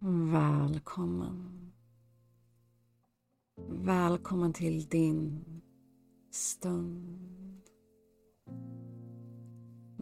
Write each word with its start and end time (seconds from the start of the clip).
Välkommen. 0.00 1.72
Välkommen 3.68 4.52
till 4.52 4.88
din 4.88 5.44
stund. 6.30 7.62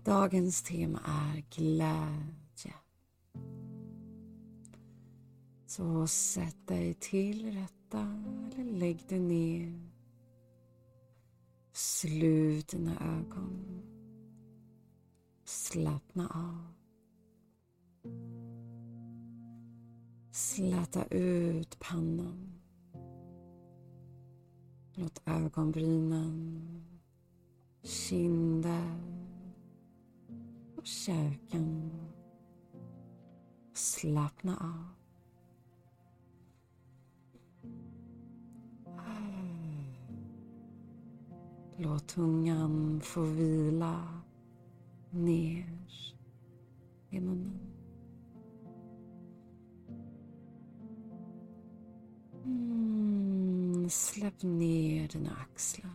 Dagens 0.05 0.63
tema 0.63 1.01
är 1.05 1.45
glädje. 1.57 2.75
Så 5.67 6.07
sätt 6.07 6.67
dig 6.67 6.95
till 6.95 7.53
rätta 7.53 8.23
eller 8.57 8.73
lägg 8.73 9.09
dig 9.09 9.21
ner. 9.21 9.91
Slut 11.73 12.69
dina 12.69 13.21
ögon. 13.21 13.83
Slappna 15.45 16.29
av. 16.29 16.77
Släta 20.37 21.05
ut 21.05 21.79
pannan. 21.79 22.53
Låt 24.95 25.23
ögonbrynen, 25.25 26.85
kinder 27.83 29.01
och 30.77 30.87
käken 30.87 31.91
slappna 33.75 34.57
av. 34.57 34.95
Låt 41.77 42.09
tungan 42.09 43.01
få 43.01 43.23
vila 43.23 44.21
ner 45.11 45.89
i 47.11 47.21
munnen. 47.21 47.76
Mm, 52.47 53.89
släpp 53.91 54.43
ner 54.43 55.09
dina 55.09 55.31
axlar. 55.31 55.91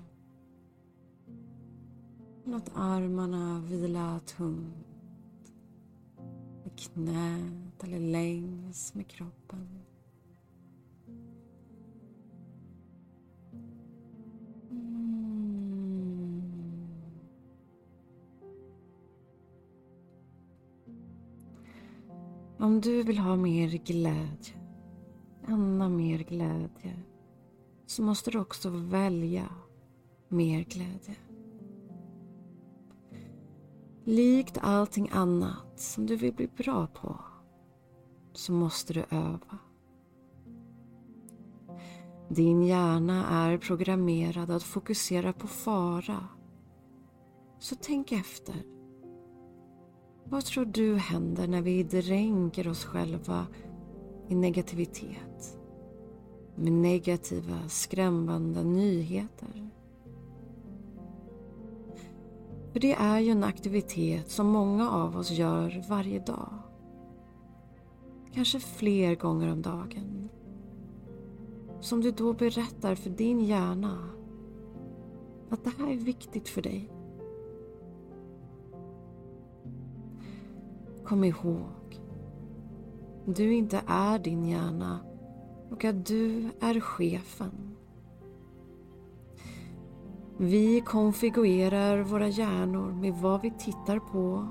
Låt 2.46 2.72
armarna 2.76 3.60
vila 3.60 4.20
tungt 4.20 5.54
i 6.66 6.70
knät 6.70 7.84
eller 7.84 8.00
längs 8.00 8.94
med 8.96 9.08
kroppen. 9.08 9.70
Mm. 14.72 15.22
Om 22.60 22.82
du 22.82 23.04
vill 23.04 23.18
ha 23.18 23.36
mer 23.36 23.70
glädje, 23.70 24.61
känna 25.52 25.90
mer 25.90 26.20
glädje, 26.20 27.00
så 27.86 28.04
måste 28.04 28.32
du 28.32 28.40
också 28.40 28.70
välja 28.70 29.50
mer 30.28 30.64
glädje. 30.64 31.16
Likt 34.04 34.58
allting 34.62 35.10
annat 35.12 35.80
som 35.80 36.06
du 36.06 36.16
vill 36.16 36.34
bli 36.34 36.48
bra 36.48 36.88
på 36.88 37.20
så 38.34 38.52
måste 38.52 38.94
du 38.94 39.06
öva. 39.10 39.58
Din 42.30 42.64
hjärna 42.64 43.26
är 43.28 43.58
programmerad 43.58 44.52
att 44.52 44.64
fokusera 44.64 45.34
på 45.34 45.48
fara. 45.48 46.28
Så 47.60 47.76
tänk 47.82 48.12
efter. 48.12 48.56
Vad 50.24 50.46
tror 50.46 50.66
du 50.66 50.96
händer 50.96 51.48
när 51.48 51.62
vi 51.62 51.84
dränker 51.84 52.68
oss 52.68 52.86
själva 52.86 53.48
i 54.32 54.36
negativitet? 54.36 55.60
Med 56.56 56.74
negativa, 56.74 57.70
skrämmande 57.70 58.64
nyheter. 58.64 59.70
För 62.72 62.80
det 62.80 62.94
är 62.94 63.20
ju 63.20 63.32
en 63.32 63.44
aktivitet 63.44 64.30
som 64.30 64.48
många 64.48 64.92
av 64.92 65.18
oss 65.18 65.32
gör 65.32 65.84
varje 65.90 66.20
dag. 66.20 66.54
Kanske 68.34 68.60
fler 68.60 69.16
gånger 69.16 69.52
om 69.52 69.62
dagen. 69.62 70.30
Som 71.80 72.02
du 72.02 72.12
då 72.12 72.34
berättar 72.34 72.96
för 72.96 73.10
din 73.10 73.40
hjärna 73.40 74.10
att 75.50 75.64
det 75.64 75.72
här 75.78 75.92
är 75.92 75.98
viktigt 75.98 76.50
för 76.50 76.62
dig. 76.62 76.92
Kom 81.04 81.24
ihåg, 81.24 81.81
du 83.26 83.54
inte 83.54 83.82
är 83.88 84.20
din 84.20 84.46
hjärna 84.46 85.00
och 85.72 85.86
att 85.86 86.06
du 86.06 86.50
är 86.60 86.80
chefen. 86.80 87.76
Vi 90.38 90.82
konfigurerar 90.82 92.02
våra 92.02 92.28
hjärnor 92.28 92.92
med 92.92 93.14
vad 93.14 93.42
vi 93.42 93.52
tittar 93.52 94.00
på, 94.00 94.48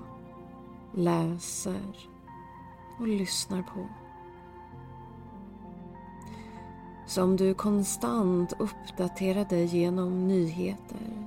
läser 0.94 1.96
och 2.98 3.08
lyssnar 3.08 3.62
på. 3.62 3.88
Så 7.06 7.22
om 7.22 7.36
du 7.36 7.54
konstant 7.54 8.52
uppdaterar 8.58 9.44
dig 9.44 9.64
genom 9.64 10.28
nyheter 10.28 11.26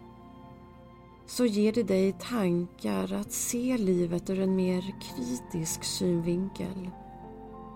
så 1.26 1.46
ger 1.46 1.72
det 1.72 1.84
dig 1.84 2.14
tankar 2.14 3.14
att 3.14 3.32
se 3.32 3.78
livet 3.78 4.30
ur 4.30 4.40
en 4.40 4.56
mer 4.56 4.82
kritisk 5.02 5.84
synvinkel 5.84 6.90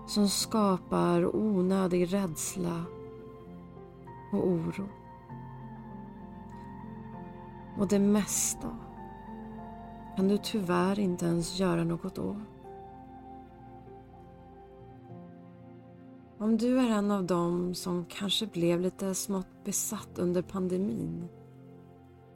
som 0.08 0.28
skapar 0.28 1.36
onödig 1.36 2.12
rädsla 2.12 2.84
och 4.32 4.46
oro. 4.46 4.88
Och 7.78 7.88
det 7.88 7.98
mesta 7.98 8.76
kan 10.16 10.28
du 10.28 10.38
tyvärr 10.38 10.98
inte 10.98 11.26
ens 11.26 11.58
göra 11.58 11.84
något 11.84 12.18
åt. 12.18 12.36
Om 16.38 16.56
du 16.56 16.78
är 16.78 16.90
en 16.90 17.10
av 17.10 17.24
dem 17.24 17.74
som 17.74 18.04
kanske 18.04 18.46
blev 18.46 18.80
lite 18.80 19.14
smått 19.14 19.64
besatt 19.64 20.18
under 20.18 20.42
pandemin 20.42 21.28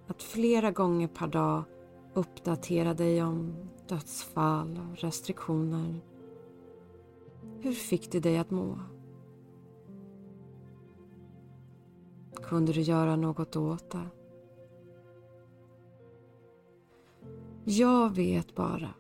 att 0.07 0.23
flera 0.23 0.71
gånger 0.71 1.09
per 1.09 1.27
dag 1.27 1.63
uppdatera 2.15 2.95
dig 2.95 3.23
om 3.23 3.55
dödsfall 3.89 4.81
och 4.91 4.99
restriktioner. 4.99 6.12
Hur 7.63 7.73
fick 7.73 8.13
det 8.13 8.21
dig 8.21 8.39
att 8.39 8.51
må? 8.51 8.79
Kunde 12.35 12.73
du 12.73 12.81
göra 12.81 13.17
något 13.17 13.57
åt 13.57 13.91
det? 13.91 14.09
Jag 17.65 18.15
vet 18.15 18.55
bara 18.55 18.95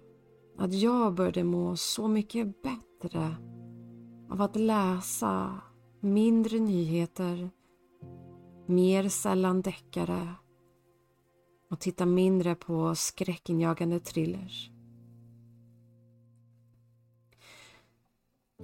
att 0.59 0.75
jag 0.75 1.15
började 1.15 1.45
må 1.45 1.77
så 1.77 2.09
mycket 2.09 2.63
bättre 2.63 3.37
av 4.31 4.43
att 4.43 4.57
läsa 4.57 5.61
mindre 6.01 6.59
nyheter, 6.59 7.51
mer 8.67 9.09
sällan 9.09 9.63
deckare 9.63 10.35
och 11.71 11.81
titta 11.81 12.07
mindre 12.07 12.55
på 12.55 12.95
skräckinjagande 12.95 14.01
thrillers. 14.01 14.72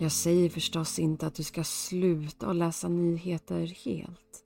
Jag 0.01 0.13
säger 0.13 0.49
förstås 0.49 0.99
inte 0.99 1.27
att 1.27 1.35
du 1.35 1.43
ska 1.43 1.65
sluta 1.65 2.47
att 2.47 2.57
läsa 2.57 2.89
nyheter 2.89 3.67
helt. 3.67 4.45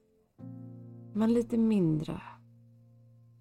Men 1.15 1.33
lite 1.33 1.59
mindre. 1.59 2.23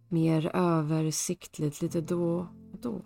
Mer 0.10 0.56
översiktligt 0.56 1.82
lite 1.82 2.02
då 2.02 2.48
och 2.74 2.80
då. 2.82 3.02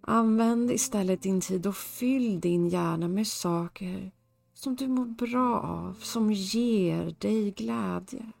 Använd 0.00 0.70
istället 0.70 1.22
din 1.22 1.40
tid 1.40 1.66
och 1.66 1.76
fyll 1.76 2.40
din 2.40 2.68
hjärna 2.68 3.08
med 3.08 3.26
saker 3.26 4.12
som 4.54 4.76
du 4.76 4.88
mår 4.88 5.06
bra 5.06 5.60
av, 5.60 5.94
som 5.94 6.32
ger 6.32 7.14
dig 7.18 7.50
glädje. 7.50 8.32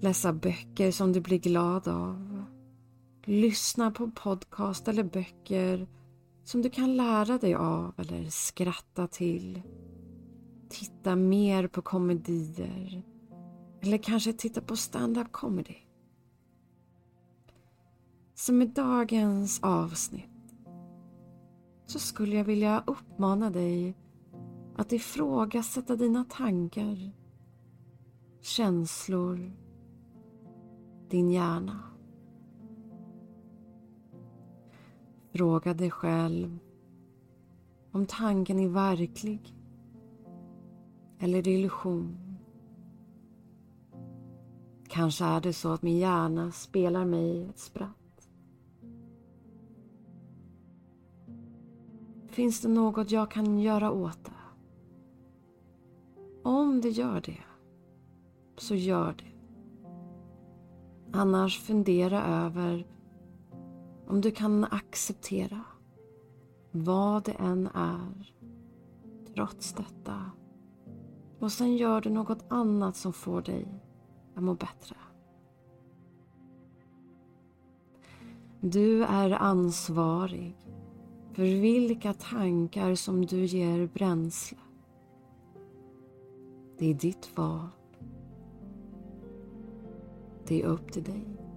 Läsa 0.00 0.32
böcker 0.32 0.90
som 0.90 1.12
du 1.12 1.20
blir 1.20 1.38
glad 1.38 1.88
av. 1.88 2.44
Lyssna 3.30 3.90
på 3.90 4.10
podcast 4.10 4.88
eller 4.88 5.02
böcker 5.02 5.86
som 6.44 6.62
du 6.62 6.70
kan 6.70 6.96
lära 6.96 7.38
dig 7.38 7.54
av 7.54 7.94
eller 7.96 8.30
skratta 8.30 9.06
till. 9.06 9.62
Titta 10.68 11.16
mer 11.16 11.66
på 11.66 11.82
komedier 11.82 13.02
eller 13.80 13.98
kanske 13.98 14.32
titta 14.32 14.60
på 14.60 14.76
stand-up 14.76 15.32
comedy. 15.32 15.76
Så 18.34 18.52
med 18.52 18.68
dagens 18.68 19.60
avsnitt 19.62 20.54
så 21.86 21.98
skulle 21.98 22.36
jag 22.36 22.44
vilja 22.44 22.84
uppmana 22.86 23.50
dig 23.50 23.96
att 24.76 24.92
ifrågasätta 24.92 25.96
dina 25.96 26.24
tankar, 26.24 27.12
känslor, 28.40 29.52
din 31.10 31.30
hjärna. 31.30 31.97
Fråga 35.38 35.74
dig 35.74 35.90
själv 35.90 36.58
om 37.92 38.06
tanken 38.06 38.58
är 38.58 38.68
verklig 38.68 39.54
eller 41.18 41.48
illusion. 41.48 42.36
Kanske 44.88 45.24
är 45.24 45.40
det 45.40 45.52
så 45.52 45.72
att 45.72 45.82
min 45.82 45.98
hjärna 45.98 46.52
spelar 46.52 47.04
mig 47.04 47.44
ett 47.44 47.58
spratt. 47.58 48.28
Finns 52.28 52.60
det 52.60 52.68
något 52.68 53.10
jag 53.10 53.30
kan 53.30 53.58
göra 53.58 53.90
åt 53.92 54.24
det? 54.24 54.62
Om 56.42 56.80
det 56.80 56.90
gör 56.90 57.20
det, 57.20 57.44
så 58.56 58.74
gör 58.74 59.14
det. 59.18 59.32
Annars 61.12 61.60
fundera 61.60 62.24
över 62.24 62.97
om 64.08 64.20
du 64.20 64.30
kan 64.30 64.64
acceptera 64.64 65.64
vad 66.70 67.24
det 67.24 67.32
än 67.32 67.66
är 67.74 68.34
trots 69.34 69.72
detta. 69.72 70.30
Och 71.38 71.52
sen 71.52 71.76
gör 71.76 72.00
du 72.00 72.10
något 72.10 72.44
annat 72.48 72.96
som 72.96 73.12
får 73.12 73.42
dig 73.42 73.82
att 74.34 74.42
må 74.42 74.54
bättre. 74.54 74.96
Du 78.60 79.04
är 79.04 79.30
ansvarig 79.30 80.56
för 81.32 81.42
vilka 81.42 82.12
tankar 82.12 82.94
som 82.94 83.26
du 83.26 83.44
ger 83.44 83.86
bränsle. 83.86 84.58
Det 86.78 86.90
är 86.90 86.94
ditt 86.94 87.36
val. 87.36 87.68
Det 90.46 90.62
är 90.62 90.66
upp 90.66 90.92
till 90.92 91.04
dig. 91.04 91.47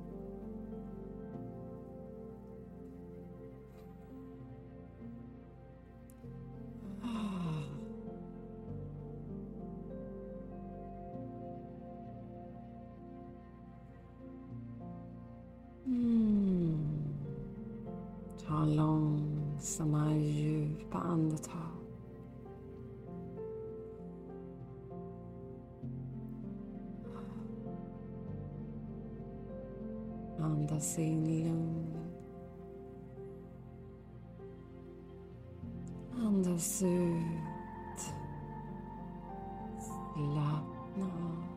Långsamma 19.61 20.13
djupa 20.15 20.97
andetag. 20.97 21.71
Andas 30.39 30.99
in 30.99 31.43
lugn. 31.43 31.97
Andas 36.17 36.83
ut. 36.83 38.01
Slappna 40.13 41.05
av. 41.05 41.50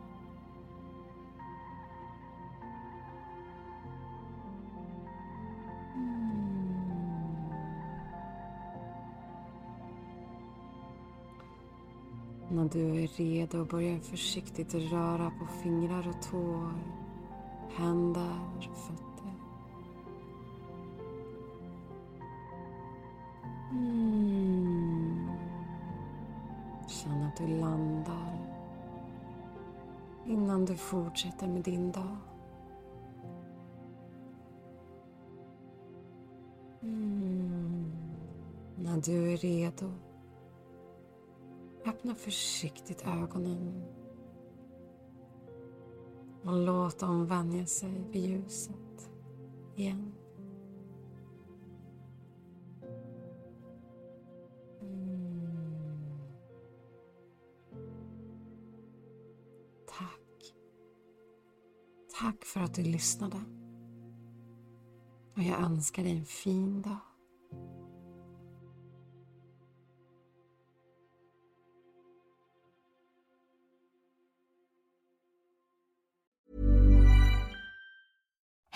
När 12.48 12.68
du 12.68 13.02
är 13.02 13.06
redo 13.06 13.64
börjar 13.64 13.98
försiktigt 13.98 14.74
röra 14.74 15.30
på 15.30 15.46
fingrar 15.46 16.08
och 16.08 16.22
tår, 16.30 16.72
händer 17.76 18.38
och 18.56 18.76
fötter. 18.76 19.32
Mm. 23.70 25.28
Känn 26.88 27.22
att 27.22 27.36
du 27.36 27.46
landar 27.46 28.38
innan 30.26 30.64
du 30.64 30.76
fortsätter 30.76 31.46
med 31.48 31.62
din 31.62 31.92
dag. 31.92 32.16
Mm. 36.82 37.92
När 38.76 39.00
du 39.00 39.32
är 39.32 39.36
redo 39.36 39.92
Öppna 41.86 42.14
försiktigt 42.14 43.06
ögonen 43.06 43.82
och 46.44 46.58
låt 46.58 46.98
dem 46.98 47.26
vänja 47.26 47.66
sig 47.66 48.04
vid 48.10 48.24
ljuset 48.24 49.10
igen. 49.76 50.12
Mm. 54.82 56.18
Tack. 59.86 60.54
Tack 62.20 62.44
för 62.44 62.60
att 62.60 62.74
du 62.74 62.82
lyssnade. 62.82 63.36
Och 65.36 65.42
jag 65.42 65.60
önskar 65.60 66.02
dig 66.02 66.18
en 66.18 66.24
fin 66.24 66.82
dag. 66.82 67.13